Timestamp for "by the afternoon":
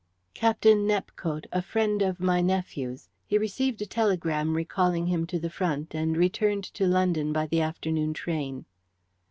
7.31-8.15